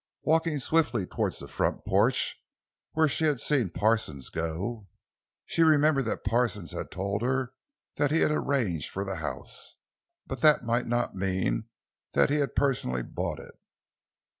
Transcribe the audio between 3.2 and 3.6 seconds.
had